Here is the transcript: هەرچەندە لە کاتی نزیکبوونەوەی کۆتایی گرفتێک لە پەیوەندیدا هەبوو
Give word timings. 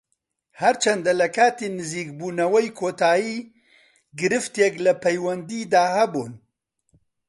هەرچەندە 0.61 1.13
لە 1.21 1.27
کاتی 1.35 1.73
نزیکبوونەوەی 1.77 2.67
کۆتایی 2.79 3.37
گرفتێک 4.19 4.73
لە 4.85 4.93
پەیوەندیدا 5.03 5.83
هەبوو 5.97 6.27